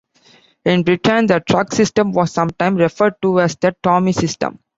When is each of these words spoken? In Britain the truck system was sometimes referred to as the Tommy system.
In 0.65 0.81
Britain 0.83 1.27
the 1.27 1.41
truck 1.41 1.71
system 1.73 2.11
was 2.11 2.31
sometimes 2.33 2.79
referred 2.79 3.13
to 3.21 3.39
as 3.39 3.55
the 3.57 3.75
Tommy 3.83 4.13
system. 4.13 4.57